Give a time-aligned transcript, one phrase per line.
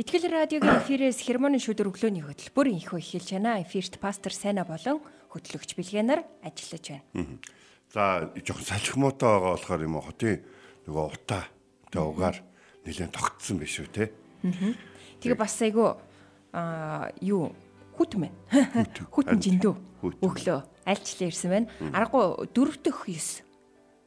[0.00, 3.60] Итгэл радиогийн эфирээс хермоны шүдэр өглөөний хөтөлбөр инхөө эхэлж байна.
[3.60, 7.36] Эфирт пастор Сайна болон хөтлөгч Билгэнаар ажиллаж байна.
[7.92, 10.40] За жоохон салхимуутай байгаа болохоор юм уу хотын
[10.88, 11.44] нөгөө утаа
[11.92, 12.40] тэ угаар
[12.88, 14.08] нэлээд тогтсон биш үү те.
[15.20, 16.00] Тэгээ бас айгу
[16.56, 17.52] аа юу
[18.00, 18.32] хүт мэн.
[19.12, 19.74] Хүтэн жиндүү
[20.24, 21.68] өглөө альчлаа ирсэн байна.
[21.92, 23.44] Аргагүй дөрөв дөх 9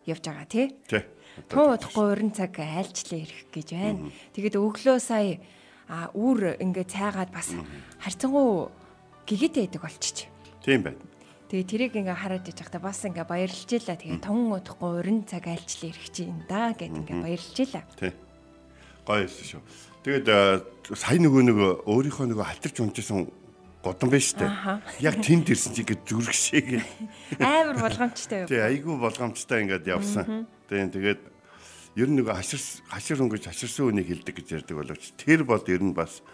[0.10, 0.74] явж байгаа тий.
[1.54, 4.10] Туу удахгүй уран цаг айлчлаа ирэх гэж байна.
[4.34, 5.38] Тэгээд өглөө сая
[5.94, 7.54] а үр ингээ цайгаад бас
[8.02, 8.74] харцангуу
[9.30, 10.26] гигэтэй байдаг болчих.
[10.66, 10.98] Тийм байна.
[11.54, 13.94] Тэгээ тэрийг ингээ хараад иж байхдаа бас ингээ баярлж илаа.
[13.94, 17.86] Тэгээ тун удахгүй уран цаг айлчлаа ирэх чинь да гэд ингээ баярлж илаа.
[17.94, 18.10] Тий.
[19.06, 19.62] Гоё шүү.
[20.02, 20.28] Тэгээд
[20.98, 23.30] сая нөгөө нөгөө өөрийнхөө нөгөө халтарч унжсэн
[23.86, 24.50] гудам байж тээ.
[25.04, 26.68] Яг тэнд ирсэн чи ингээд зүрхшээг.
[27.38, 28.50] Амар болгоомжтой юу?
[28.50, 30.48] Тий, айгүй болгоомжтой ингээд явсан.
[30.72, 31.22] Тийм тэгээд
[31.94, 35.84] ер нь нөгөө хашир хашир өнгөж хаширсан үнийг хэлдэг гэж ярьдаг боловч тэр бол ер
[35.86, 36.26] нь бас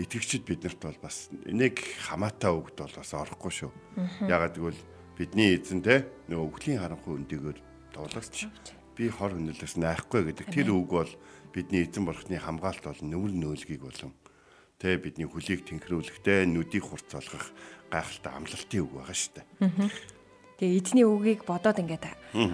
[0.00, 1.76] итгэгчид биднэрт бол бас нэг
[2.08, 3.70] хамаатай үгд бол бас орохгүй шүү.
[4.24, 4.80] Ягаад гэвэл
[5.20, 7.58] бидний эзэн те нөгөө өвглийн харанхуй өндөгөр
[7.92, 8.48] дуулаач
[8.96, 10.48] би хор өнөлөөс найхгүй гэдэг.
[10.48, 11.12] Тэр үг бол
[11.52, 14.16] бидний эзэн бурхны хамгаалт бол нүүр нөөлгийг болон
[14.80, 17.52] тэ бидний хөлийг тэнхрүүлэхтэй нүдийг хурцлах
[17.92, 19.46] гайхалтай амлалтын үг байгаа шүү дээ.
[20.56, 22.08] Тэгээ эзний үгийг бодоод ингээд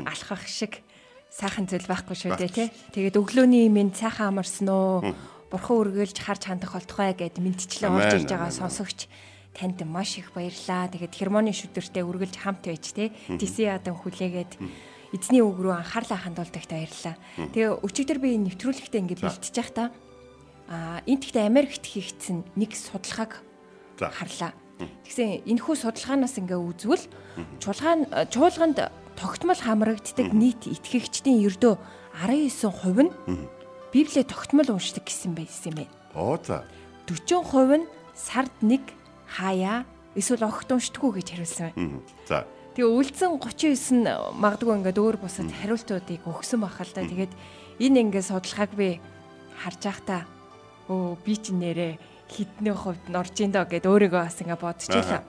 [0.05, 0.83] алхах шиг
[1.31, 2.69] сайхан зүйл байхгүй шүү дээ тий.
[2.93, 5.15] Тэгээд өглөөний минь сайхан амарсан уу?
[5.49, 9.09] Бурхан үргэлж харж хандах болтугай гэд мэдчлээ орж ирж байгаа сонсогч
[9.57, 10.93] танд маш их баярлаа.
[10.93, 13.13] Тэгээд хермоны шүдэртэй үргэлж хамт байж тий.
[13.29, 14.61] Диси ядан хүлээгээд
[15.17, 17.17] эзний үг рүү анхаарлаа хандуулдагт баярлаа.
[17.37, 19.85] Тэгээ өчигдөр би нэвтрүүлэгтээ ингээд бэлтэж явах та
[20.69, 23.41] а энэ тэгтээ Америкт хийгдсэн нэг судалгааг
[23.97, 24.53] харлаа.
[24.79, 27.09] Тэгсэн энэхүү судалгаанаас ингээ үзвэл
[27.57, 28.79] чуулган чуулганд
[29.19, 31.75] тогтмол хамрагддаг нийт итгэгчдийн ердөө
[32.23, 33.47] 19% нь
[33.91, 35.95] Библийг тогтмол уншдаг гэсэн байсан юм байна.
[36.15, 36.63] Оо за.
[37.11, 38.85] 40% нь сард нэг
[39.27, 39.83] хаяа
[40.15, 42.01] эсвэл огт уншдаггүй гэж хариулсан байна.
[42.29, 42.47] За.
[42.79, 44.07] Тэгээ үлдсэн 39 нь
[44.39, 47.03] магадгүй ингээд өөр бусад хариултуудыг өгсөн байх л да.
[47.03, 47.33] Тэгээд
[47.83, 49.03] энэ ингээд судалгааг би
[49.59, 50.23] харж байхдаа
[50.87, 55.25] өө би ч нэрээ хідний хувьд норж ин доо гэд өөрийгөө бас ингээ бодчихлаа.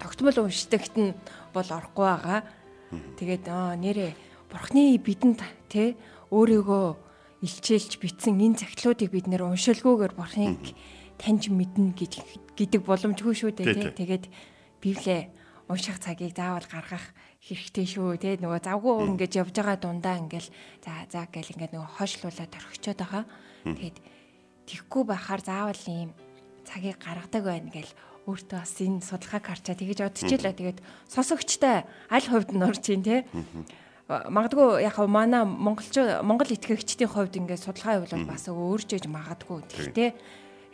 [0.00, 1.12] Тогтмол уншдагт нь
[1.52, 2.40] бол орохгүй байгаа.
[2.90, 4.12] Тэгээд нэрээ
[4.50, 5.40] бурхны бидэнд
[5.70, 5.94] те
[6.34, 6.86] өөрийгөө
[7.40, 10.74] илчээлж битсэн энэ цагтлуудыг бид нэр уншилгүйгээр бурхныг
[11.16, 12.12] таньж мэднэ гэж
[12.58, 13.90] гэдэг боломжгүй шүү дээ те.
[13.94, 14.24] Тэгээд
[14.82, 15.30] Библиэ
[15.70, 20.50] унших цагийг заавал гаргах хэрэгтэй шүү те нөгөө завгүй ингэж явж байгаа дундаа ингээл
[20.82, 23.24] за за гэл ингээд нөгөө хойшлуулаад орхичод байгаа.
[23.64, 23.96] Тэгээд
[24.66, 26.10] тэгхгүй байхаар заавал ийм
[26.66, 27.92] цагийг гаргадаг байна гэл
[28.28, 30.52] өөртөө бас энэ судалгааг харчаа тэгэж бодчихлаа.
[30.52, 33.24] Тэгээд сосогчтой аль хувьд орж ийн те.
[34.10, 35.94] Магадгүй яг манай монголч
[36.26, 39.62] монгол итгэгчдийн хувьд ингээд судалгаа явуул бас өөрчөөж магадгүй.
[39.70, 40.10] Гэхдээ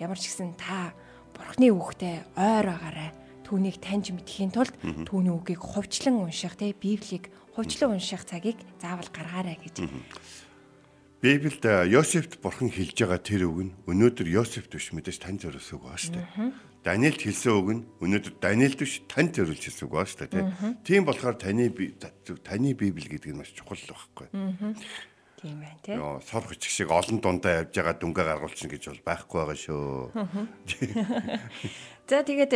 [0.00, 0.96] ямар ч гэсэн та
[1.36, 3.10] бурхны үгтэй ойр агаарай.
[3.44, 9.54] Түүнийг таньж мэдхийн тулд түүний үгийг хувьчлан унших те Библийг хувьчлан унших цагийг заавал гаргаарай
[9.62, 9.86] гэж
[11.22, 15.88] Библиэд Йосефт бурхан хэлж байгаа тэр үг нь өнөөдөр Йосефт биш мэдээж тань зориулсан үг
[15.96, 16.26] шүү дээ.
[16.86, 20.46] Даниэлд хэлсэн үг нь өнөөдөр Даниэлд биш тань зориулж хэлсэн үг байна шүү дээ.
[20.86, 21.66] Тийм болохоор таны
[22.46, 24.30] таны Библи гэдэг нь маш чухал байхгүй.
[25.42, 25.98] Тийм байна тий.
[25.98, 30.14] Йоо сор хүчиг шиг олон дундаа явж байгаа дүнгээ гаргуулчихна гэж бол байхгүй байгаа шүү.
[32.08, 32.54] За тэгээд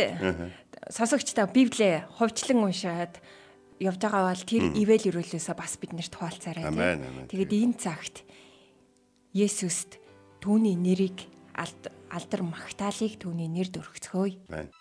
[0.95, 3.19] сосогчтой Библиэ хувьчлан уншаад
[3.83, 6.71] явж байгаа бол тэр ивэл өрөөлөөсөө бас бид нарт хуваалцаарай
[7.27, 7.35] тий.
[7.35, 8.23] Тэгээд энэ цагт
[9.35, 9.99] Есүст
[10.39, 11.27] түүний нэрийг
[12.11, 14.37] алдар магтаалыг түүний нэрд өргөцгөөе.
[14.51, 14.71] Байна.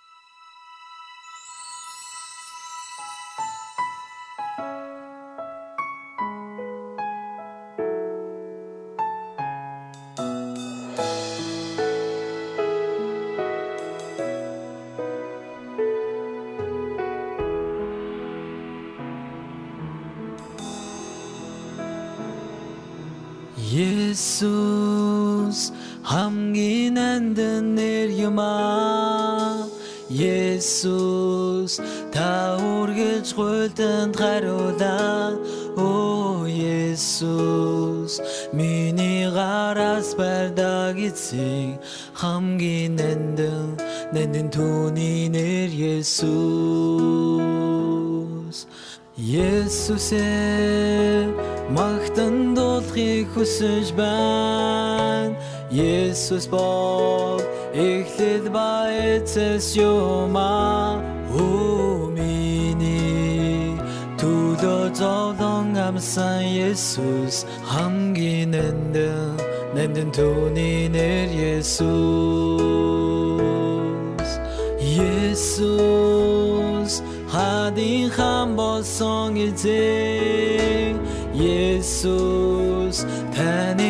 [25.51, 25.73] Есүс
[26.07, 29.67] хамгийн нандин нэр юмаа
[30.07, 31.83] Есүс
[32.15, 35.35] та үргэлж гуйлтанд хариулаа
[35.75, 38.23] Оо Есүс
[38.55, 41.83] миний гараас барьдаг эцэг
[42.15, 43.75] хамгийн нандин
[44.15, 46.31] нандин түүний нэр Есүс
[49.19, 50.31] Есүсээ
[51.75, 54.90] магтан дуулахыг хүсэж байна
[55.71, 57.39] Есүс бол
[57.73, 60.99] эхлээд ба эцэс юма
[61.31, 63.79] Оо миний
[64.19, 69.39] төлөө зовлон амсан Есүс хамгийн нандин
[69.75, 71.87] нандин түүний нэр Есүс.
[75.31, 76.99] Есүс
[77.31, 80.99] хадин хам болсон эзэн
[81.39, 83.90] Есүс таны хар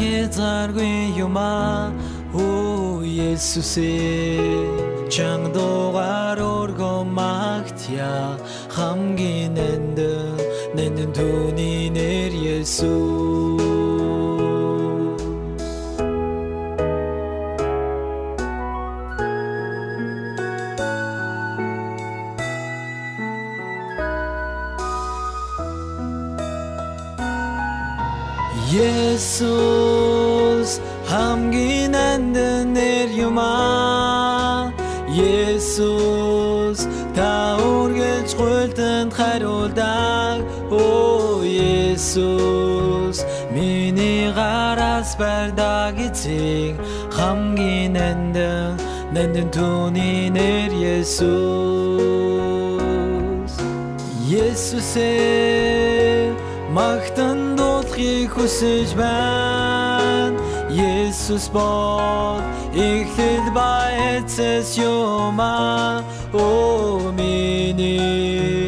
[0.00, 1.92] хязгааргүй юм аа
[2.32, 8.38] Оо Есүсээ чанга дугаар өргөө магтя
[8.76, 10.38] хамгийн нандин
[10.76, 13.50] нандин түүний нэр Есүс
[28.70, 29.69] Есүс
[39.10, 40.40] гуйлтанд хариулдаг
[40.70, 46.76] Оо Есүс миний гараас барьдаг эцэг
[47.10, 48.78] хамгийн нандин
[49.12, 51.26] нандин түүний нэр Есүс.
[54.30, 56.30] Есүсээ
[56.70, 60.38] магтан дуулахыг хүсэж байна.
[60.70, 62.38] Есүс бол
[62.72, 66.04] эхлэл ба эцэс юма.
[66.32, 68.59] Оо миний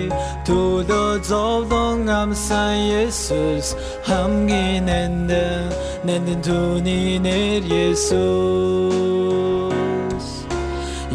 [0.46, 5.70] төлөө зовлон амсан Есүс хамгийн нандин
[6.06, 8.10] нандин түүний нэр Есүс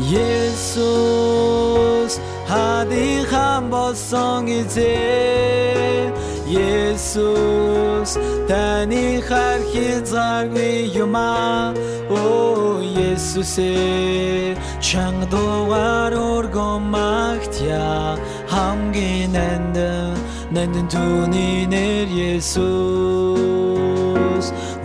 [0.07, 2.13] Есүс
[2.47, 6.15] хадин хам болсон эзэн
[6.47, 8.15] Есүс
[8.47, 11.75] таны хар хязгааргүй юм аа
[12.07, 12.79] Оо
[13.17, 18.13] Есүсээ чанга дугаар өргөө магтя
[18.45, 20.13] хамгийн нандин
[20.53, 22.53] нандин түүний нэр Есүс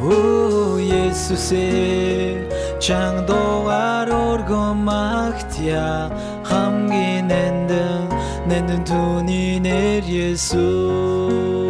[0.01, 2.49] Оо Есүсээ
[2.81, 6.09] чанга дугаар өргөө магтя
[6.49, 8.09] хамгийн нандин
[8.49, 11.62] нандин түүний нэр Есүс Бурхан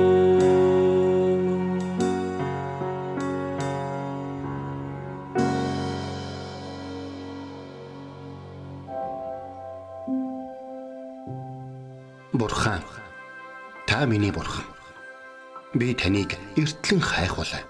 [14.03, 14.65] та миний бурхан.
[15.75, 17.63] Би таныг эртлэн хайхвалаа.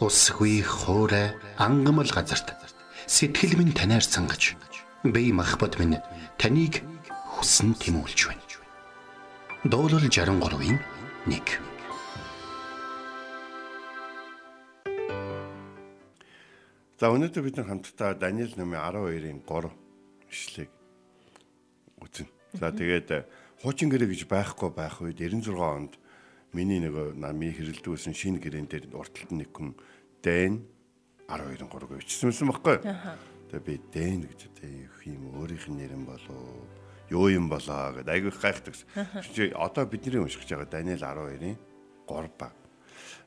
[0.00, 2.56] Усгүй хоорой ангамл газарт
[3.04, 4.56] сэтгэл минь танаар сангаж
[5.04, 6.00] би махбат минь
[6.40, 6.80] таныг
[7.36, 8.40] хүсн тимүүлж байна.
[9.68, 10.80] Дуулал 63-ийн
[11.28, 11.60] 1
[16.96, 19.68] За өнөөдөр бид хамтдаа Даниэл номын 12-ийн 3
[20.32, 20.72] ишлэгийг
[22.00, 22.24] үзнэ.
[22.56, 23.28] За тэгээд э,
[23.62, 25.92] хуучин гэрээ гэж байхгүй байх үед 96 онд
[26.52, 29.76] миний нөгөө намын хэрэлдүүлсэн шинэ гэрээн дээр урталт нэг хүн
[30.20, 30.64] Дэн
[31.28, 32.76] 12-ын 3-ыг бичсэн байхгүй.
[33.50, 36.66] Тэгээ би Дэн гэж их юм өөрийнх нь нэрэн болоо
[37.10, 38.74] юу юм болоо гэдэг айгүй гайхдаг.
[39.34, 41.58] Чи одоо бидний уншиж байгаа Даниэл 12-ийн
[42.06, 42.54] 3 баг.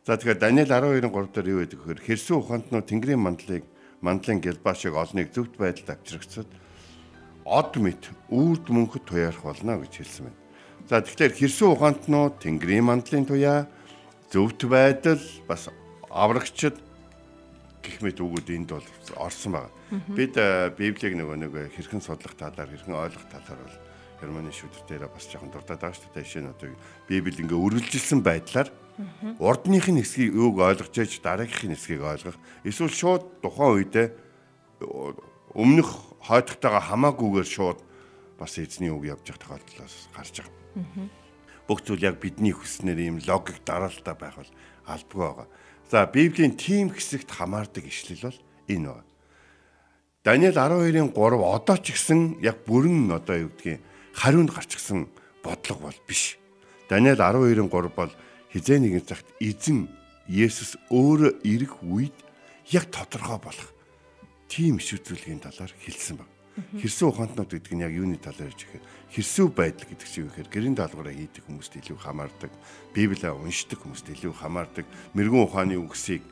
[0.05, 3.63] За тэгэхээр Даниэл 12-ын 3 дээр юу гэдэг вэхээр хэрсэн ухаантнууд Тэнгэрийн мандлыг
[4.01, 6.47] мандлын гэлбаашиг олныг зөвхт байдалд авчиргацад
[7.45, 10.39] од мэт үрд мөнхөд туяарах болно гэж хэлсэн байна.
[10.89, 13.67] За тэгэхээр хэрсэн ухаантнууд Тэнгэрийн мандлын туяа
[14.31, 15.69] зөвхт байдал бас
[16.09, 16.77] аврагчд
[17.81, 19.71] гэх мэт үгүүд энд бол орсон байна.
[20.13, 23.77] Бид э, Библийг нөгөө нэг хэрхэн судлах талаар, хэрхэн ойлгох талаар бол
[24.19, 26.27] Германы шүдэр дээр бас жоохон дурдаад байгаа шүү дээ.
[26.27, 26.75] Жишээ нь одоо
[27.07, 28.69] Библи ингээ үргэлжилсэн байдлаар
[29.39, 32.35] урдныхын хэсгийг юуг ойлгож яж дараагийнхын хэсгийг ойлгох.
[32.67, 34.07] Эсвэл шууд тухайн үедээ
[35.55, 37.79] өмнөх хойдтойгоо хамаагүйгээр шууд
[38.39, 41.07] бас эзний үг явж явах тохиолдол гарч байгаа.
[41.67, 44.51] Бүх зүйл яг бидний хүснээр ийм логик дараалтаа байх бол
[44.87, 45.47] албагүй байгаа.
[45.91, 49.09] За Библийн тийм хэсэгт хамаардаг ишлэл бол энэ байна.
[50.23, 53.81] Даниэл 12-ын 3 одоо ч гэсэн яг бүрэн одоо юу гэдгийг
[54.13, 55.07] хариунд гарчсан
[55.43, 56.37] бодлого бол биш.
[56.89, 58.11] Даниэл 12-ын 3 бол
[58.51, 59.87] хизээ нэгэн цагт эзэн
[60.29, 62.13] Есүс өөрөө ирэх үед
[62.69, 63.73] яг тодорхой болох
[64.49, 66.29] тийм иш үзүүлгийн талаар хэлсэн баг.
[66.75, 68.83] Хэрсүү ухаантнууд гэдэг нь яг юуны талаар ярьж ихээр
[69.15, 72.51] хэрсүү байдал гэдэг чинь юу гэхээр гэрийн даалгавраа хийдэг хүмүүст илүү хамаардаг,
[72.91, 76.25] Библийг уншдаг хүмүүст илүү хамаардаг, мэрэгүн ухааны үгсийг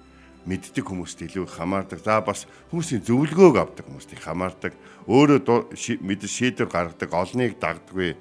[0.48, 2.00] мэддэг хүмүүст илүү хамаардаг.
[2.04, 4.74] За бас хүмүүсийн зөвлөгөөг авдаг хүмүүст их хамаардаг.
[5.08, 8.16] Өөрөө мэдээ шийдвэр гаргадаг, олныг дагддаггүй,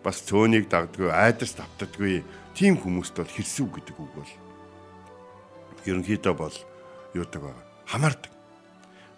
[0.00, 2.24] бас цөөнийг дагддаггүй, айдас тавтдаггүй.
[2.56, 4.32] Тим хүмүүст бол хэрсүү гэдэг үг бол
[5.84, 6.56] ерөнхийдөө бол
[7.12, 7.64] юудаг байгаа.
[7.86, 8.35] Хамаардаг.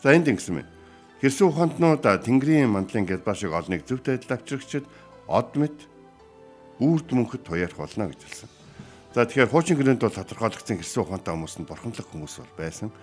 [0.02, 0.70] За энд ингэсэн байна.
[1.18, 4.86] Хэрсүү ухаантнууд Тэнгэрийн мандлын гэлбаа шиг олныг зөв байдал авчрагчид
[5.26, 5.74] од мэд
[6.78, 8.48] үрд мөнхөд туяарах болно гэж хэлсэн.
[9.14, 12.94] За тэгэхээр хуучин гэрээнд бол тодорхойлогдсон хэрсэн ухаантай хүмүүс нь бурханлаг хүмүүс бол байсан.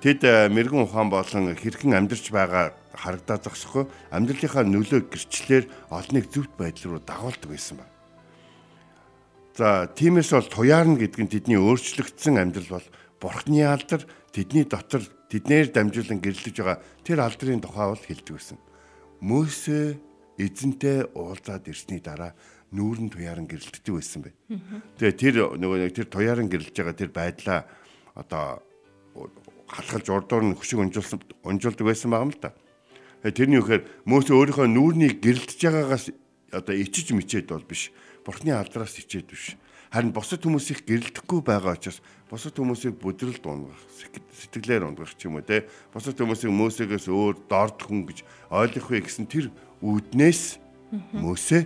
[0.00, 6.56] Тэд э, мэрэгэн ухаан болон хэрхэн амьдарч байгаа харагдаад зогсохгүй амьдралынхаа нөлөө гэрчлэлээр олныг зөвхт
[6.56, 7.86] байдал руу дагуулдаг байсан ба.
[9.52, 12.86] За тиймээс бол туяарна гэдэг нь тэдний өөрчлөгдсөн амьдрал бол
[13.20, 18.58] бурхны алдар тэдний дотор тэднэр дамжуулан гэрлэж байгаа тэр алдрын тухай бол хэлдэг байсан.
[19.22, 19.96] Мөсө
[20.36, 22.34] эзэнтэй уулзаад ирсний дараа
[22.74, 24.34] нүүрэн туяаран гэрэлтдэг байсан бай.
[24.98, 27.60] Тэгээ тэр нөгөө тэр туяаран гэрэлж байгаа тэр байдлаа
[28.14, 28.62] одоо
[29.70, 32.54] халахалж урдуур нь хөшиг унжуулсан унжуулдаг байсан байгаа юм л да.
[33.22, 36.04] Тэрний үхээр мөөс өөрийнхөө нүүрнийг гэрэлтж байгаагаас
[36.50, 37.90] одоо ичиж мичээд бол биш.
[38.24, 39.54] Бурхны алдраас ичээд биш.
[39.90, 41.98] Харин бусад хүмүүс их гэрэлтэхгүй байгаа учраас
[42.30, 43.82] бусад хүмүүсийг бүдрэлд унгах,
[44.38, 45.66] сэтгэлээр унгах ч юм уу те.
[45.90, 48.22] Бусад хүмүүсийг мөөсөөс өөр дорд хүн гэж
[48.54, 49.50] ойлгох вэ гэсэн тэр
[49.82, 50.62] үүднээс
[50.94, 51.62] мөөсөө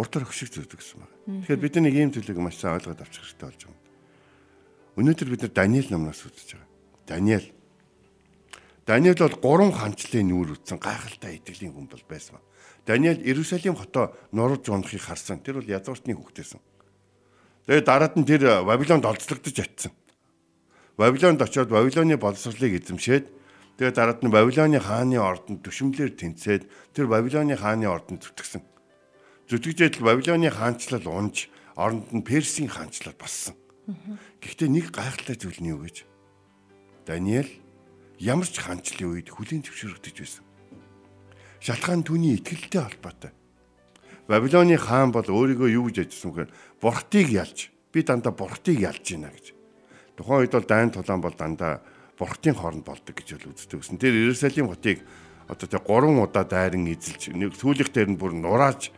[0.00, 1.12] уртар хөшиг зүгдэг гэсэн байна.
[1.44, 3.80] Тэгэхээр бид нэг ийм зүйлийг маш сайн ойлгоод авчих хэрэгтэй болж байна.
[4.96, 6.72] Өнөөдөр бид нар Даниэл номноос үзэж байгаа.
[7.04, 7.48] Даниэл
[8.88, 12.40] Даниэл бол гурван ханчлалын нүүр үтсэн гайхалтай итгэлийн хүн бол байсан.
[12.88, 15.44] Даниэл Иерусалим хотоо нурж унахыг харсан.
[15.44, 16.77] Тэр бол язгууртны хүүхдээсэн.
[17.68, 19.92] Тэгээд дараад нь тэр Вавилонд олзлогдож атсан.
[20.96, 23.28] Вавилонд очиод Вавилоны боловсролыг эзэмшээд
[23.76, 26.64] тэгээд дараад нь Вавилоны хааны ордонд төшөмлөөр тэнцээд
[26.96, 28.64] тэр Вавилоны хааны ордонд зүтгэсэн.
[29.52, 33.52] Зүтгэжээд Вавилоны хаанчлал унж оронд нь Персийн хаанчлал бассан.
[34.40, 36.08] Гэхдээ нэг гайхалтай зүйл нь юу гэж?
[37.04, 37.52] Даниэл
[38.16, 40.44] ямар ч хаанчлалын үед хүлийн төвшөрөгдөж байсан.
[41.60, 43.32] Шалтгаан түүний итгэлтэй холбоотой.
[44.28, 46.50] Вавилоны хаан бол өөрийгөө юу гэж ажилласан гэхээр
[46.84, 47.58] бурхтыг ялж
[47.92, 49.56] би дандаа бурхтыг ялж байна гэж.
[50.20, 51.80] Тухайн үед бол дайн тулаан бол дандаа
[52.20, 53.96] бурхтын хооронд болдог гэж л үздэг гэсэн.
[53.96, 55.00] Тэр Иерусалим хотыг
[55.48, 58.92] одоо тэг 3 удаа дайран эзэлж нэг сүүлийнх дээр нь бүр нурааж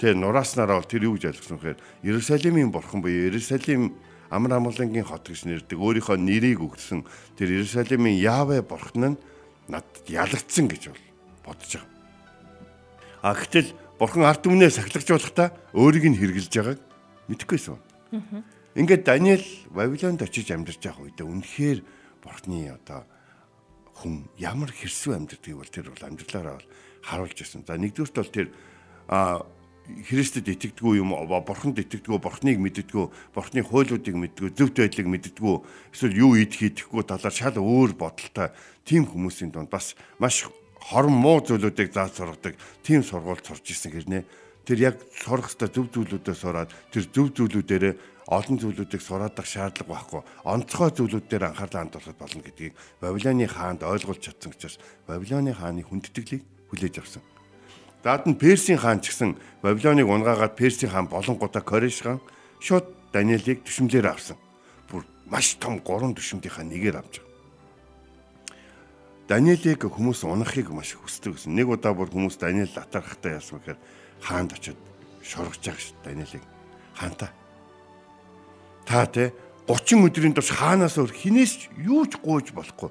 [0.00, 3.92] Тэ нурааснараа бол тэр юу гэж ойлгосон гэхээр Иерусалимийн бурхан буюу Иерусалим
[4.32, 7.04] амар амгалангийн хот гэж нэрдэг өөрийнхөө нэрийг өгсөн
[7.36, 9.20] тэр Иерусалимийн Яавэ бурхан нь
[9.68, 11.04] надад ялагдсан гэж бол
[11.44, 11.92] бодож байгаа.
[13.20, 13.68] А гэтэл
[14.00, 16.80] бурхан ард түмнээ сахилгажуулахдаа өөрийг нь хэрглэж байгааг
[17.28, 17.76] мэдэхгүйсэн.
[18.80, 21.78] Ингээд Даниэл Вавилонд очиж амьдарч байгаа үедээ үнэхээр
[22.24, 23.04] бурхны одоо
[24.00, 26.68] хүн ямар хэрсүү амьдрдгийг бол тэр бол амьдралаараа бол
[27.04, 27.68] харуулж ирсэн.
[27.68, 28.48] За нэгдүгürt бол тэр
[29.90, 31.12] Христэд итгэдэггүй юм
[31.44, 35.56] бурханд итгэдэггүй бурхныг мэддэггүй бурхны хуйлуудыг мэддэггүй зөвхт байдлыг мэддэггүй
[35.90, 38.54] эсвэл юу идэх идэхгүй талаар шал өөр бодолтой
[38.86, 40.46] тийм хүмүүсийн донд бас маш
[40.80, 44.22] хорон муу зүйлүүдийг зааж сургадаг тийм сургууль сурч ирсэн хэрнээ
[44.64, 47.84] тэр яг сурах хэвээр зөв зүйлүүдээ сураад тэр зөв зүйлүүдээр
[48.30, 54.22] олон зүйлүүдийг сураадаг шаардлага байхгүй онцгой зүйлүүд дээр анхаарлаа хандуулах болно гэдгийг Вавилоны хаанд ойлгуулж
[54.22, 54.78] чадсан учраас
[55.10, 57.22] Вавилоны хааны хүндэтгэлийг хүлээж авсан.
[58.06, 59.34] Даад нь Персийн хаан ч гэсэн
[59.66, 62.22] Вавилоныг унгаагаад Персийн хаан болонгуудаа Кореш хаан
[62.62, 64.38] шууд Даниэлийг төшмлээр авсан.
[64.86, 67.20] Бүр маш том гурван төшмдийнхаа нэгээр авч.
[69.30, 71.54] Даниэлийг хүмүүс унахыг маш хүсдэг гэсэн.
[71.54, 73.78] Нэг удаа бүр хүмүүс Даниэл атархтай яасан гэхээр
[74.26, 74.74] хаанд очиод
[75.22, 76.42] шоргож байгаа ш Даниэлийг.
[76.98, 77.30] Хаантаа.
[78.90, 79.30] Та те
[79.70, 82.90] 30 өдрийн турш хаанаас өөр хинээс юу ч гуйж болохгүй.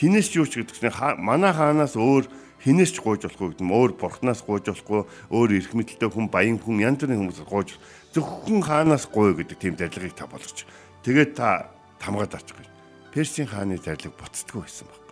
[0.00, 2.24] Хинээс ч юу ч гэдгсэн манай хаанаас өөр
[2.64, 6.56] хинээс ч гуйж болохгүй гэдэг нь өөр бурхнаас гуйж болохгүй өөр эрх мэдэлтэй хүн баян
[6.56, 7.76] хүн янз бүрийн хүмүүс гуйж
[8.16, 10.64] зөвхөн хаанаас гуй гэдэг тийм зарилгыг та болгоч.
[11.04, 11.68] Тэгээд та
[12.00, 12.68] тамгаад арчих гэж.
[13.12, 15.05] Персийн хааны зарлиг буцдаггүй байсан баг.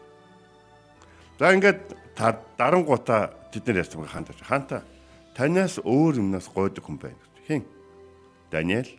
[1.38, 4.38] За ингээд та дарангуудаа тэд нар ярьсан хаан тааш.
[4.46, 4.86] Хаанта
[5.34, 7.18] танаас өөр юмнаас гойдог хүн байна.
[7.50, 7.66] Хэн?
[8.54, 8.90] Даниэл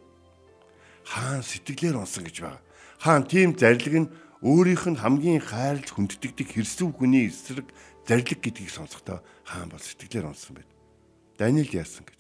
[1.08, 2.62] хаан сэтгэлээр унсан гэж байгаа.
[3.00, 4.12] Хаан тийм зарлиг нь
[4.44, 7.72] өөрийнх нь хамгийн хайрлж хүнддэгдэг хэрсүү хүний эсрэг
[8.04, 10.70] зарлиг гэдгийг сонсохдоо хаан бол сэтгэлээр унсан байд.
[11.40, 12.20] Даниэл яасан гэж.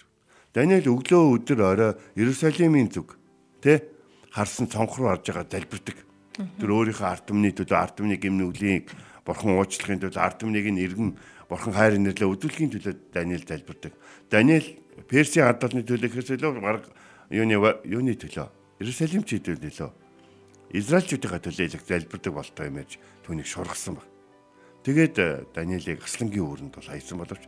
[0.56, 3.20] Даниэл өглөө өдөр орой Иерусалимийн зүг
[3.60, 3.84] тэ
[4.32, 5.98] харсан цонх руу орж байгаа залбирдаг.
[6.36, 8.88] Тэр өөрийнхөө ард түмний төлөө ард түмний гимнүглийн
[9.26, 11.10] бурхан уучлахын төлөө ард түмнийг нь эргэн
[11.50, 13.94] бурхан хайр инэрлээ өдөлхийн төлөө Даниэл залбирдаг.
[14.30, 14.78] Даниэл
[15.10, 16.86] Персийн ард талны төлөө хэрсэлөө баг
[17.34, 18.48] юуны юуны төлөө
[18.80, 19.92] Иерусалимчийн төлөө
[20.76, 24.08] Израильчүүдийн төлөө залбирдаг болтой юм яаж түүнийг шургасан баг.
[24.86, 27.44] Тэгээд э, Даниэлийг аслангийн үүрэнд бол хайсан боловч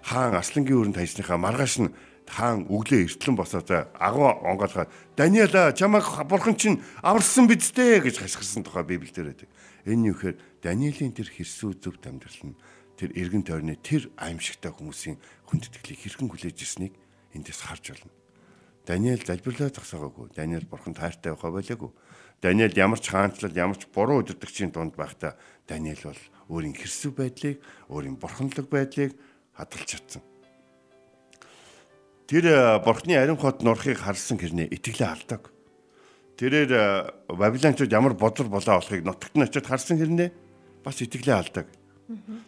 [0.00, 1.92] хаан аслангийн үүрэнд хайсныхаа маргааш нь
[2.24, 8.84] хаан өглөө эртлэн босоод агуу онгоолгоод Даниэла чамайг бурхан чинь аварсан бидтэй гэж хашгирсан тухай
[8.84, 9.48] Библиэлд байдаг.
[9.88, 12.60] Энэ юу гэхээр Даниэлийн тэр хэрсүү зөв амьдрал нь
[12.98, 15.16] тэр эргэн тойрны тэр аимшигтай хүмүүсийн
[15.48, 16.94] хүндэтгэлийг хэрхэн хүлээж ирснийг
[17.32, 18.12] эндээс харж байна.
[18.88, 20.32] Даниэл залбирлаа зогсоогоогүй.
[20.34, 21.92] Даниэл бурхан таартай байхаа болоогүй.
[22.40, 25.36] Даниэл ямар ч хаанчлал, ямар ч буруу өдөртөгчийн дунд байхдаа
[25.68, 27.60] Даниэл бол өөрийн хэрсүү байдлыг,
[27.92, 29.12] өөрийн бурханлаг байдлыг
[29.52, 30.22] хадгалж чадсан.
[32.28, 35.52] Тэр бурхны ариун хот нурхыг харсан хэрнээ итгэлээ алдаг.
[36.38, 40.30] Тэрээр Бабилончууд ямар бодор болоо болохыг нутагт нь очиод харсан хэрнээ
[40.86, 41.66] бас итгэлээ алдаг.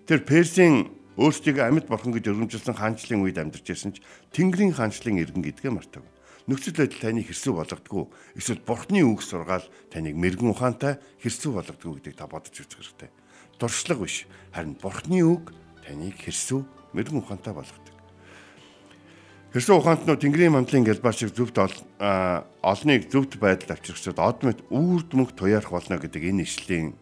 [0.07, 3.99] Тэр Персийн өөрсдийг амьд бурхан гэж өргөмжилсэн хаанчлалын үед амьдарч байсан ч
[4.31, 6.07] Тэнгэрийн хаанчлалын иргэн гэдгээ мартав
[6.47, 8.05] нөхцөл байдал таныг хэрсүү болгодгүй
[8.39, 13.11] эсвэл бурхны үг сургаал таныг мэрэгэн ухаантай хэрсүү болгодгүй гэдгийг та бодож үзэх хэрэгтэй.
[13.61, 15.53] Дуршлаг биш харин бурхны үг
[15.85, 16.61] таныг хэрсүү
[16.97, 17.90] мэрэгэн ухаантай болгодог.
[19.51, 25.35] Хэрсүү ухаантнууд Тэнгэрийн мандлын гэлбар шиг зөвхт олныг зөвхт байдалд авчирчдад од мэд үрд мөнх
[25.35, 26.95] туяарах болно гэдэг энэ ишлийн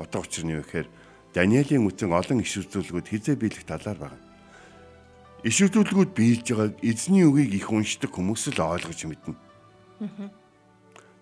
[0.00, 0.88] утга учир нь юу гэхээр
[1.36, 4.30] Даниэлийн үтэн олон иш үзүүлгүүд хизээ биелэх талаар байна
[5.44, 9.36] иш үзүүлгүүд биелж байгааг эзний үгийг их уншдаг хүмүүс л ойлгож мэднэ.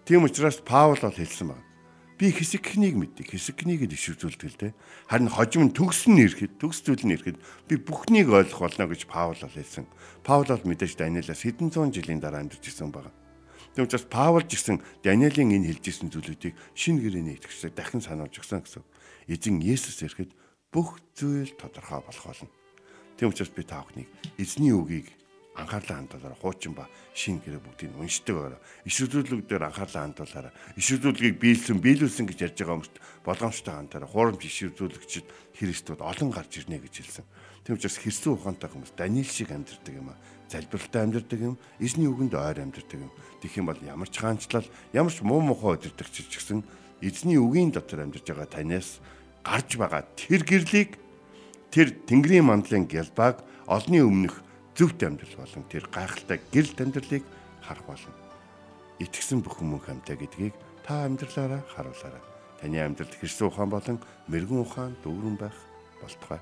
[0.02, 1.67] Тийм учраас Паул бол хэлсэн байна.
[2.18, 3.30] Би хэсэг книг мэддэг.
[3.30, 3.62] Хэсэг
[3.94, 4.72] иш үзүүлдэг л дээ.
[5.06, 5.70] Харин хожим
[6.10, 7.38] нь ирэхэд, төгс зүйл нь ирэхэд
[7.70, 9.86] би бүхнийг ойлгох болно гэж Паул бол хэлсэн.
[10.26, 13.14] Паул бол мэдээж Даниэлаас хэдэн зуун жилийн дараа амьдарч ирсэн байгаа.
[13.78, 18.34] Тийм учраас Паул ч гэсэн Даниэлийн энэ хэлж ирсэн зүйлүүдийг шинэ гэрээний итгэгчдад дахин сануулж
[18.34, 18.82] өгсөн гэсэн.
[19.30, 20.34] Эзэн Есүс ирэхэд
[20.74, 22.50] бүх зүйл тодорхой болох болно.
[23.14, 25.14] Тийм учраас би та бүхнийг эзний үгийг
[25.58, 26.38] анхаарлаа хандуулаарай.
[26.38, 28.62] Хуучин ба шин гэрээ бүгдийг уншдаг байгаарай.
[28.86, 30.52] Иш үзүүлэг дээр анхаарлаа хандуулаарай.
[30.78, 32.96] Иш үзүүлгийг биелсэн, биелүүлсэн гэж ярьж байгаа хүмүүст
[33.26, 34.08] болгоомжтой хандаарай.
[34.08, 35.26] Хуурамч иш үзүүлэгчид
[35.58, 37.26] Христүүд олон гарч ирнэ гэж хэлсэн.
[37.66, 40.18] Тийм учраас хэрсэн ухаантай хүмүүс Даниил шиг амьдэрдэг юм аа.
[40.48, 43.12] Залбиралтай амьдэрдэг юм, эзний үгэнд ойр амьдэрдэг юм.
[43.42, 44.64] Тэгэх юм бол ямар ч хаанчлал,
[44.96, 46.64] ямар ч муу мухай өдөртөгч ч гэсэн
[47.02, 48.98] эзний үгийн дотор амьдарч байгаа танаас
[49.44, 50.98] гарч байгаа тэр гэрлийг
[51.70, 54.40] тэр Тэнгэрийн мандлын гялбаг олны өмнөх
[54.78, 57.24] зөвхт амьдрал болон тэр гайхалтай гэрэл амьдралыг
[57.66, 58.14] харах болно.
[59.02, 60.54] Итгэсэн бүх хүмүүн хамтаа гэдгийг
[60.86, 62.22] та амьдралаараа харуулаарай.
[62.62, 63.98] Таны амьдралд Христос ухаан болон
[64.30, 65.58] мэрэгэн ухаан дүүрэн байх
[65.98, 66.38] болтугай.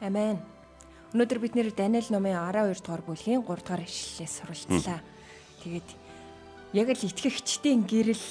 [0.00, 0.40] Амен.
[1.12, 5.00] Өнөөдөр бид нэр Даниэл номын 12 дугаар бүлгийн 3 дугаар ишлэлээс суралцлаа.
[5.60, 5.88] Тэгээд
[6.72, 8.26] яг л итгэгчдийн гэрэл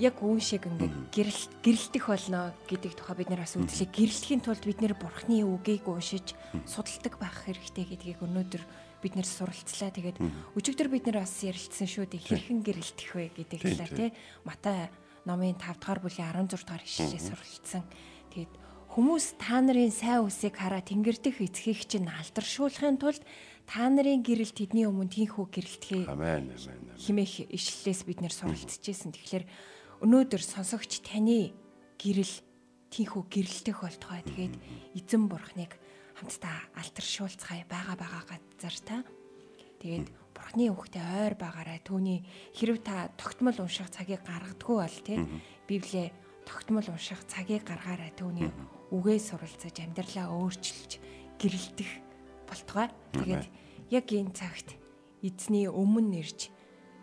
[0.00, 3.92] яг үүн шиг ингээд гэрэл гэрэлтэх болно гэдэг тухай бид нар бас үзлээ.
[3.92, 6.32] Гэрэлтэхийн тулд бид нэр бурхны үгийг уушиж
[6.64, 8.64] судалдаг байх хэрэгтэй гэдгийг өнөөдөр
[9.04, 9.92] бид нэр суралцлаа.
[9.92, 10.18] Тэгээд
[10.56, 12.26] өчигдөр бид нэр бас ярилцсан шүү дээ.
[12.32, 14.10] Хэрхэн гэрэлтэх вэ гэдэг талаар тий.
[14.48, 14.88] Матай
[15.28, 17.84] номын 5 дугаар бүлийн 16 дугаар ишлэлээ суралцсан.
[18.32, 18.52] Тэгээд
[18.96, 23.22] хүмүүс та нарын сайн үсийг хараа тэнгэрдэх эцгийг чинь алдаршуулахын тулд
[23.68, 26.10] та нарын гэрэл тэдний өмнө тийхүү гэрэлтгэе.
[26.10, 26.50] Амен.
[26.98, 29.14] Химэх ишлэлээс бид нэр суралцжсэн.
[29.14, 29.44] Тэгэхээр
[30.00, 31.52] өнөөдөр сонсогч таны
[32.00, 32.34] гэрэл
[32.88, 34.24] тийхүү гэрэлтэх болтугай.
[34.24, 34.54] Тэгээд
[34.96, 35.76] эзэн бурхныг
[36.16, 38.96] хамтдаа алтаршуулцгаая бага бага газар та.
[39.84, 41.84] Тэгээд бурхны үгтэй ойр байгаарай.
[41.84, 42.24] Түүний
[42.56, 45.20] хэрв та тогтмол унших цагийг гаргадгүй бол тий
[45.68, 46.16] Библиэ
[46.48, 48.10] тогтмол унших цагийг гаргаарай.
[48.16, 48.48] Түүний
[48.88, 50.96] үгээ суралцаж амьдралаа өөрчилж
[51.36, 51.90] гэрэлтэх
[52.48, 52.88] болтугай.
[53.12, 53.44] Тэгээд
[53.92, 54.80] яг энэ цагт
[55.20, 56.48] эзний өмнө нэрж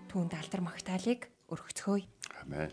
[0.10, 2.04] түүнд алдар магтаалык өргөцгөөе.
[2.42, 2.72] Амен.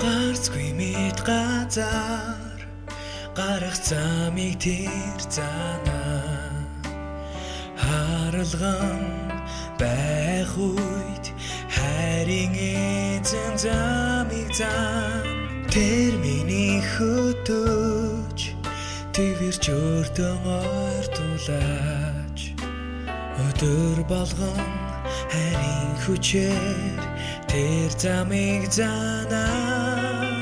[0.00, 2.60] Гарцгүй мэд газар
[3.36, 6.30] гарах замыг тэр занаа
[7.82, 9.02] харалган
[9.80, 11.19] байх үед
[12.00, 15.24] хайрын эзэн замыг зам
[15.72, 18.38] тэр миний хөтөж
[19.14, 22.40] твэрч өртөн ойртуулаач
[23.44, 24.68] өдөр болгон
[25.32, 27.00] хайрын хүчээр
[27.52, 30.40] тэр замыг занаа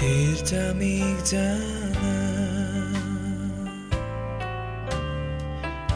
[0.00, 2.16] тэр замыг занаа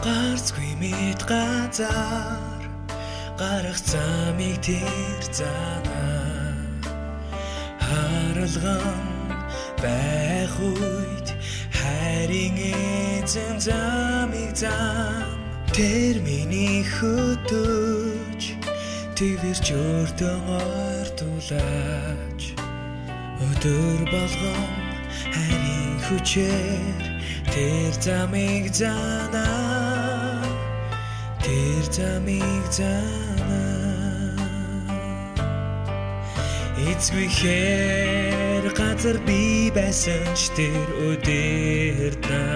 [0.05, 2.50] гарцгүй мэд газар
[3.41, 6.61] гарах замыг тэр занаа
[7.85, 9.07] харалган
[9.81, 11.27] байх үед
[11.77, 15.25] хайрын эзэн замыг зам.
[15.73, 18.41] Тэр миний хөтөж
[19.17, 22.41] твэрч өртөн ойртуулаач
[23.47, 24.69] Өдөр болгон
[25.33, 27.01] харин хүчээр
[27.53, 30.45] тэр замыг занаа.
[31.41, 33.30] Тэр замыг занаа
[36.91, 42.51] Эцгүй хээр газар би байсан ч тэр өдөртөө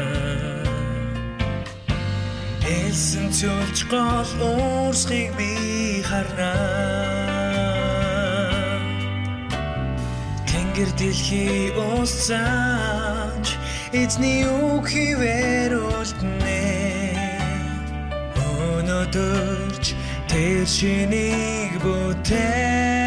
[2.67, 7.15] Элсэн цөлж гол уурсхийг би харнаа
[10.51, 13.47] Тэнгэр дэлхий усцаач
[13.95, 16.63] эзний үг хിവэр үлднэ
[18.35, 19.85] Өнөөдөрч
[20.27, 23.04] тэр шинийг бүтээн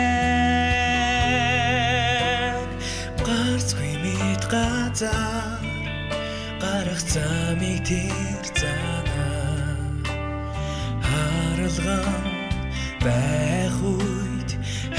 [4.98, 5.62] газар
[6.60, 9.78] гарах замыг тэр занаа
[11.06, 12.26] харалган
[13.04, 14.50] байх үед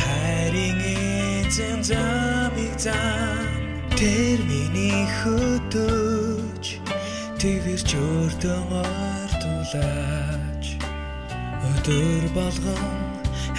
[0.01, 3.43] хайрын эзэн замыг зам
[3.99, 6.63] тэр миний хөтөж
[7.39, 10.65] твэрч өртөн ортулаач.
[11.71, 12.88] Өдөр болгон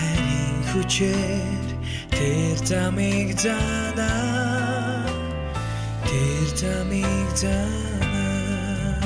[0.00, 1.68] хайрын хүчээр
[2.16, 4.39] тэр замыг занаа
[6.51, 8.99] тэр замыг занаа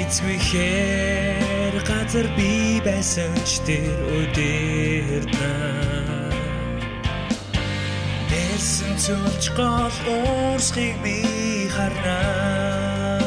[0.00, 5.76] эцгүй хээр газар би байсан ч тэр өдөртөө
[8.56, 11.16] Элсэн цөлж гол уурсхийг би
[11.68, 13.20] харнаа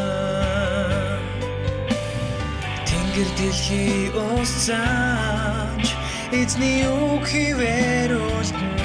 [2.88, 5.86] Тэнгэр дэлхий усцаач
[6.34, 8.79] эзний үг хിവэр үлднэ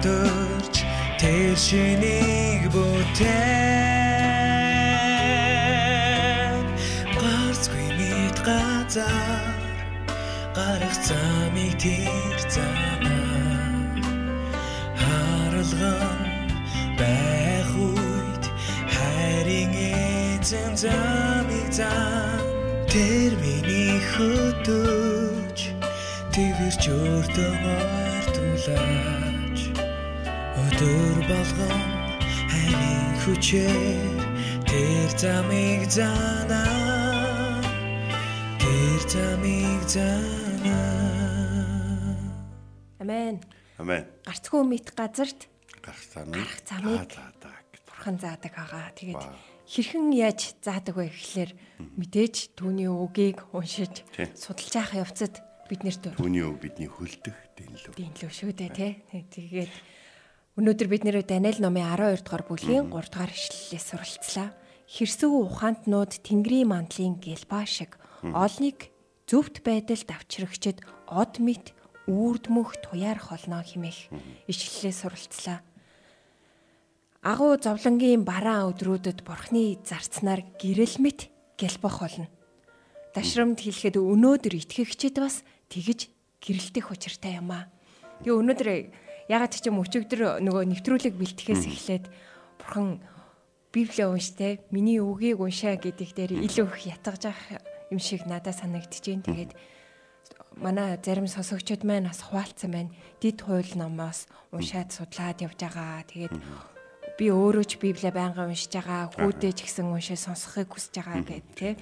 [0.00, 0.76] Өнөөдөрч
[1.20, 3.04] тэр шинийг бүтээн
[7.20, 9.44] Гарцгүй мэд газар
[10.56, 14.00] гарах замыг тэр занаа
[14.96, 16.20] харалган
[16.96, 18.44] байх үед
[18.94, 22.40] хайрын эзэн замыг зам
[22.88, 25.58] тэр миний хөтөж
[26.32, 29.39] твэрч өртөн ортулаач
[30.80, 31.80] өдөр болгон
[32.48, 34.16] хайрын хүчээр
[34.64, 37.60] тэр замыг занаа
[38.56, 40.80] тэр замыг занаа
[42.96, 43.44] Амен.
[43.76, 44.08] Амен.
[44.24, 45.52] Гарцгүй мэд газарт
[45.84, 47.60] Гарах замыг Гарах замыг заадаг.
[47.84, 48.88] бурхан заадаг байгаа.
[48.96, 49.24] Тэгээд
[49.68, 51.52] хэрхэн яаж заадаг вэ гэхлээр
[52.00, 54.00] мэдээж түүний үгийг уншиж
[54.32, 57.92] судалж явах явцад бид нэрт Түүний өв бидний хөлдөх дэнлүү.
[58.00, 58.92] дийнлөө шүү дээ тий.
[59.28, 59.99] Тэгээд
[60.58, 64.48] өнөөдөр бид нэр Даниэл номын 12 дугаар бүлгийн 3 дугаар ишлэлээс суралцлаа.
[64.90, 67.94] Хэрсүү ухаантнууд Тэнгэрийн мандлын гэлба шиг
[68.26, 68.90] олныг
[69.30, 71.70] зөвхт байдалд авчрагчд од мэт
[72.10, 74.10] үрд мөх туяар холноо химэх
[74.50, 75.62] ишлэлээс суралцлаа.
[77.22, 82.26] Агуу зовлонгийн бараан өдрүүдэд бурхны зарцнаар гэрэл мэт гэлбох болно.
[83.14, 86.10] Дашрамд хэлэхэд өнөөдөр итгэгчид бас тэгж
[86.42, 87.70] гэрэлтэх учиртай юм аа.
[88.24, 88.68] Тэгээ өнөөдөр
[89.30, 92.04] ягаад ч юм өчигдөр нөгөө нэвтрүүлэг бэлтгэхээс эхлээд
[92.58, 92.98] бурхан
[93.70, 97.62] Библийг унштай миний үгийг уншаа гэдэг дээр илүү их ятгаж авах
[97.94, 99.22] юм шиг надад санагдчихээн.
[99.22, 99.52] Тэгээд
[100.58, 102.90] манай зарим сонсогчид маань бас хуваалцсан байна.
[103.22, 106.02] Дид хууль номоос уншаад судлаад явж байгаа.
[106.02, 106.34] Тэгээд
[107.14, 109.14] би өөрөө ч Библийг байнга уншиж байгаа.
[109.14, 111.72] Хүүдээ ч гэсэн уншиж сонсохыг хүсэж байгаа гэдэг тий.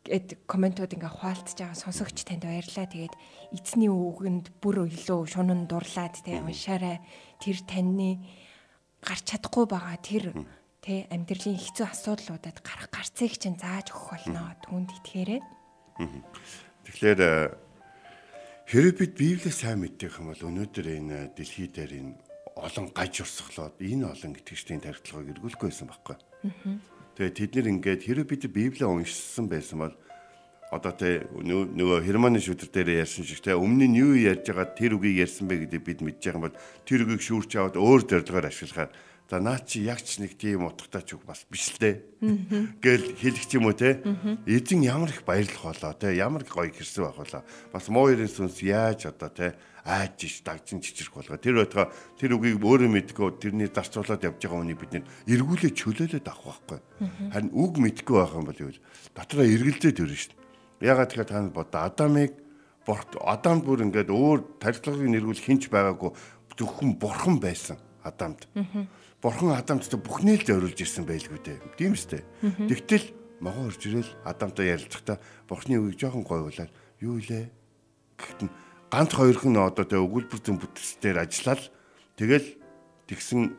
[0.00, 2.88] Гэт комментууд ингээ хуваалцж байгаа сонсогч танд баярлалаа.
[2.88, 3.14] Тэгээд
[3.52, 7.04] эзний үгэнд бүр илүү шунан дурлаад тий уншаарай.
[7.36, 8.24] Тэр таны
[9.04, 10.24] гарч чадахгүй байгаа тэр
[10.80, 14.56] тий амьдралын хэцүү асуудлуудад гарах гарцыг чинь зааж өгөх болно.
[14.64, 15.40] Түүнд итгээрэй.
[16.88, 17.52] Тэгэхээр э,
[18.72, 22.12] хэрэв бид Библийг сайн мэддэг юм бол өнөөдөр энэ дэлхий дээр энэ
[22.56, 26.16] олон гаж урсгалууд энэ олон итгэжтийн тархилгааг эргүүлэхгүй байсан байхгүй.
[27.18, 29.94] Тэгээ тэд нэр ингээд хэрэв бид Библийг уншсан байсан бол
[30.70, 34.94] одоо тэ нөгөө Германы шүтэр дээр ярьсан шиг тэ өмнө нь юу ярьж байгаа тэр
[34.94, 38.46] үгийг ярьсан бэ гэдэг бид мэдж байгаа юм бол тэр үгийг шүүрч аваад өөр зорилгоор
[38.46, 38.90] ашиглахаар
[39.30, 41.96] за наа чи яг ч нэг тийм утгатай ч үг бас биш л дээ.
[42.82, 44.02] Гэл хэлэх ч юм уу те?
[44.44, 46.18] Эзэн ямар их баярлах болоо те?
[46.18, 47.42] Ямар гоё гэрсэн байх болоо?
[47.70, 49.54] Бас муу ерэн сүнс яаж одоо те?
[49.86, 51.40] Айж иш дагжин чичрэх болго.
[51.40, 51.88] Тэр байтга
[52.18, 57.08] тэр үгийг өөрөө мэдгүй тэрний зарцуулаад явж байгаа хүнийг бид нэр эргүүлээ чөлөөлөд авах байхгүй.
[57.32, 58.82] Харин үг мэдгүй байх юм бол юу вэ?
[59.14, 62.32] дотроо эргэлзээд өрнө шүү дээ ягаад тэгэхээр та нар бодоо адамыг
[62.86, 66.10] борт адам бүр ингээд өөр тархлагыг нэргүүл хинч байгаагүй
[66.56, 68.48] зөвхөн бурхан байсан адамд
[69.20, 73.06] бурхан адамд ч бүхнээ л зориулж ирсэн байлгүй дээ тийм үстэй тэгтэл
[73.40, 75.16] могоо орж ирэл адамтай ярилцахдаа
[75.48, 77.48] бурхны үгийг жоохон гойвуулаад юу илээ
[78.16, 78.52] гэхэд нь
[78.92, 81.72] ганц хоёрхан одоо тэ өгүүлбэр зэн бүтцээр ажиллаад
[82.18, 82.48] тэгэл
[83.08, 83.54] тэгсэн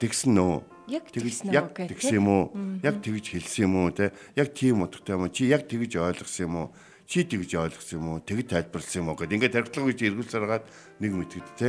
[0.00, 0.62] тэгсэн нөө.
[0.88, 2.44] Яг тэгсэн яг тэгсэн юм уу?
[2.80, 4.14] Яг тэгж хэлсэн юм уу те?
[4.38, 6.68] Яг тийм утгатай юм чи яг тэгж ойлгосон юм уу?
[7.04, 8.22] Чи тэгж ойлгосон юм уу?
[8.22, 9.18] Тэгж тайлбарласан юм уу?
[9.18, 10.64] Гэд ингээд тархилга гэж эргүүлсээр гаад
[11.02, 11.68] нэг мэтгэд те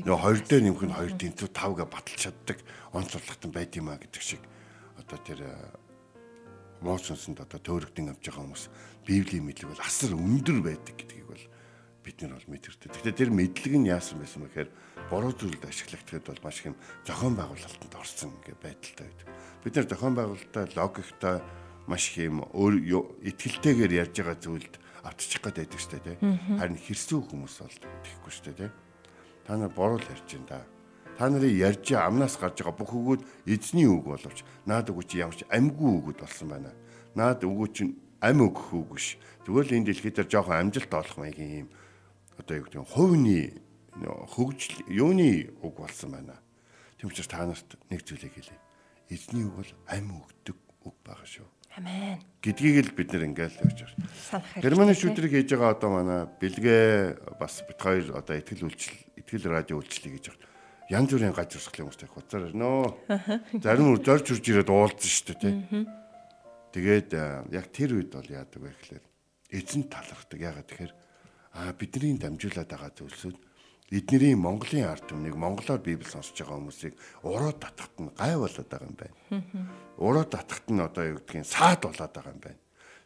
[0.00, 2.58] нөгөө хоёр дээр нэмэх нь хоёр тэнцүү тавга баталж чаддаг
[2.96, 4.40] онцлогтон байд юм а гэдэг шиг
[4.96, 5.52] одоо тэр э,
[6.80, 8.64] муу сүнсэнд одоо төөрөгдөн авч байгаа хүмүүс
[9.04, 11.44] библийн мэдлэг бол асар өндөр байдаг гэдгийг бол
[12.02, 12.90] бид нар бол мэдэрдэг.
[12.90, 14.70] Гэхдээ тэр мэдлэг нь яасан байсан бэ гэхээр
[15.12, 16.76] буруу зүйлд ашиглагдахад бол маш их юм
[17.06, 19.28] зохион байгуулалтанд орсон ингээ байдалтай байдаг.
[19.62, 21.36] Бид нар зохион байгуулалтаа логиктой
[21.86, 22.74] маш их юм өөр
[23.22, 24.74] итгэлтэйгээр ярьж байгаа зүйлд
[25.06, 26.16] автчих гээд байдаг шүү дээ.
[26.58, 28.70] Харин хэрсүү хүмүүс бол тэгэхгүй шүү дээ.
[29.46, 30.60] Та нар буруу л ярьж байна да.
[31.18, 35.34] Та нарын ярьж амнаас гарч байгаа бүх үгүүд эзний үг боловч наад үг чи ямар
[35.34, 36.70] ч амьгүй үгүүд болсон байна.
[37.14, 39.18] Наад үг чинь ам өгөх үг биш.
[39.44, 41.68] Зүгээр л энэ дэлхийд дээр жоохон амжилт олох маягийн юм
[42.38, 43.26] одоо юу гэдэг нь хувийн
[44.00, 46.38] хөгжил юуны үг болсон байна.
[46.96, 48.56] Тийм учраас та нарт нэг зүйлийг хэлье.
[49.10, 51.48] Эзний үг бол ам өгдөг үг байгаа шүү.
[51.76, 52.20] Амен.
[52.40, 54.44] Гэдгийг л бид нэр ингээл явж байна.
[54.60, 58.96] Германы шүүдрийг хийж байгаа одоо манай бэлгээ бас бит хоёр одоо ихтгэл үйлчил
[59.32, 60.44] ихтгэл радио үйлчлэе гэж байна.
[60.92, 62.84] Янз бүрийн гаж урсгалын хүмүүстэй хуцаар нөө.
[63.64, 65.88] Зарим үр зорж үрж ирээд уулзсан шүү дээ тий.
[66.76, 67.10] Тэгээд
[67.48, 69.04] яг тэр үед бол яадаг вэ гэхээр
[69.56, 70.36] эзэн талархдаг.
[70.36, 70.92] Ягаад тэгэхээр
[71.56, 73.36] аа бидний дамжуулаад байгаа зүйлсүүд
[73.92, 76.94] эднэрийн Монголын ард түмнийг монголоор библ сонсож байгаа хүмүүсийг
[77.28, 79.16] уруу татахт нь гай болоод байгаа юм байна.
[80.00, 82.60] Уруу татахт нь одоо юу гэдгийг саад болоод байгаа юм байна.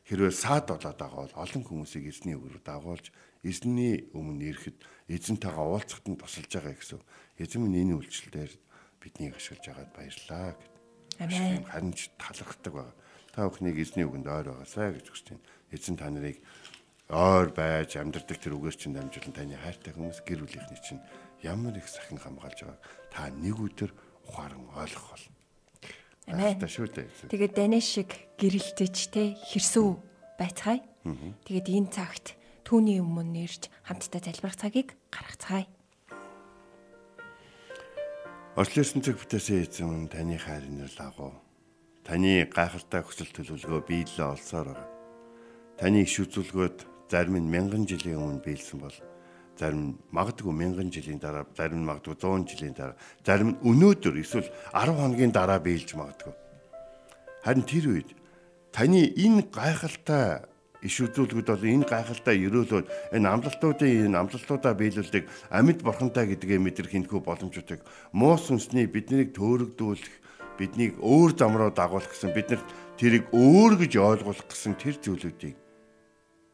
[0.07, 3.11] Хэрвээ саад болоод байгаа бол олон хүмүүсийг эзний өгрөөр дагуулж
[3.47, 7.01] эзний өмнө ирэхэд эзэнтэйгээ уулзахад нь тусалж байгаа гэсэн.
[7.39, 8.53] Эзэн минь энэ үйлчлэлээр
[8.99, 10.75] биднийг ашиглаж байгаад баярлалаа гэд.
[11.23, 11.65] Амен.
[11.71, 12.95] Харин ч талархдаг байгаа.
[13.31, 15.47] Та бүхнийг эзний үгэнд ойр байгаасай гэж хүсэж байна.
[15.71, 16.43] Эзэн та нарыг
[17.07, 21.03] ойр байж амьдрдаг тэр үгээр чинь дамжуулан таны хайртай хүмүүс гэр бүлийнхний чинь
[21.47, 22.83] ямар их сахин хамгаалж байгааг
[23.15, 23.95] та нэг өдөр
[24.27, 25.27] ухаан ойлгох бол.
[26.27, 26.59] Амен.
[26.59, 28.11] Тэгээд даниш шиг
[28.43, 29.89] гэрэлтэж те хэрсүү
[30.35, 30.83] байцгаая.
[31.47, 32.35] Тэгээд энэ цагт
[32.67, 35.71] түүний өмнө нэрж хамтдаа залбирах цагийг гаргацгаая.
[38.59, 41.31] Орчлын цаг бүтээсэн эзэн таны хайрын лагуу.
[42.03, 44.91] Таны гайхалтай хүсэл төлөвлөгөө биелэлээ олсоор байгаа.
[45.79, 48.99] Таны иш үзүүлгөөд зарим нь мянган жилийн өмнө биелсэн бол
[49.55, 55.33] зарим магадгүй мянган жилийн дараа, зарим магадгүй 100 жилийн дараа, зарим өнөөдөр эсвэл 10 хоногийн
[55.33, 56.35] дараа биелж магадгүй.
[57.47, 58.11] Харин тэр үед
[58.75, 60.45] таны энэ гайхалтай
[60.87, 62.87] иш үзүүлгүүд бол энэ гайхалтай өрөөлөд
[63.19, 67.83] энэ амлалтуудын энэ амлалтуудаа биелүүлдэг амьд бурхантай гэдгээ мэдрэх энэхүү боломжуудыг
[68.15, 70.15] муу сүнсний биднийг төөрөгдүүлэх
[70.57, 75.57] биднийг өөр зам руу дагуулах гэсэн биднэрт тэрийг өөр гэж ойлгуулах гэсэн тэр зүйлүүдийг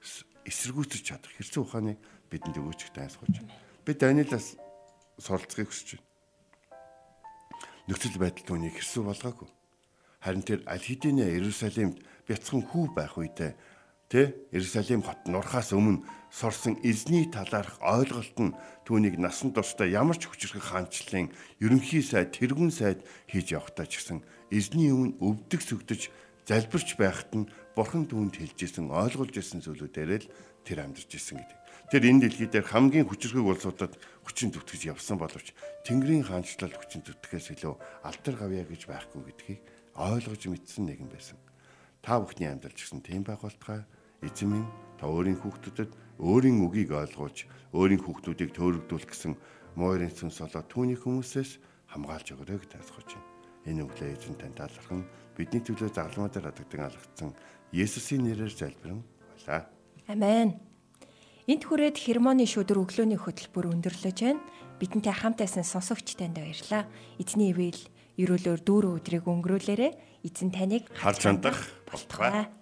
[0.03, 1.99] эс- эсэргүүцэж чадах хэрцүү ухааныг
[2.33, 3.55] бидэнд өгөөч гэж тайлсгуулж байна.
[3.87, 4.59] Бид Даниэлаас
[5.23, 6.09] суралцахыг хүсэж байна.
[7.87, 9.51] Нөхцөл байдал түүнийг хэрсүү болгоогүй.
[10.23, 13.55] Харин тэр аль хэдийнэ Иерусалимд бяцхан хүү байх үедээ
[14.12, 18.53] тэ Иерусалим хот нурхаас өмнө сорсон эзний талаарх ойлголт нь
[18.85, 21.33] түүнийг насан туршдаа ямар ч хүчрэх хаанчлалын
[21.64, 23.01] ерөнхий сайд тэргүүн сайд
[23.33, 24.20] хийж явахтаа ч гэсэн
[24.53, 26.12] эзний өмнө өвдөг сүгдэж
[26.44, 30.29] залбирч байхад нь бурхан түүнд хэлжсэн ойлгуулж ирсэн зүйлүүдээр л
[30.61, 31.59] тэр амьдарч ирсэн гэдэг.
[31.88, 33.96] Тэр энэ дэлхий дээр хамгийн хүчрхэг улсуудад
[34.29, 35.57] хүчин зүтгэж явсан боловч
[35.88, 39.61] Тэнгэрийн хаанчлал хүчин зүтгэхээс илүү алтар гавья гэж байхгүй гэдгийг
[39.96, 41.40] ойлгож мэдсэн нэгэн байсан.
[42.01, 43.85] Та бүхний амьдрал гэсэн тийм байх болтугай
[44.22, 45.90] эзэн минь та өөрийн хүүхдүүдэд
[46.22, 47.38] өөрийн үгийг ойлгуулж
[47.74, 49.35] өөрийн хүүхдүүдийг төөрөгдүүлэх гэсэн
[49.74, 51.58] мойрын сүнс болоод түүний хүмүүсээс
[51.90, 53.28] хамгаалж өгөрэй гэж тайлбарж байна.
[53.66, 55.02] Энэ өглөө эзэн тань талархан
[55.35, 57.30] бидний төлөө загламаа дээр хадагдан алгацсан
[57.72, 59.66] Есүсийн нэрээр залбирэн байлаа.
[60.06, 60.61] Амен.
[61.48, 64.44] Энт хүрээд хермоны шүдэр өглөөний хөтөлбөр өндөрлөж байна.
[64.78, 66.87] Бидэнтэй хамт байсан сонсогч танд баярлалаа.
[67.18, 67.80] Эзний ивэл
[68.20, 69.88] ерөөлөөр дүүрэн өдрийг өнгөрүүлээрэ
[70.22, 71.58] эзэн таныг Харж хандах
[71.88, 72.62] болтугай.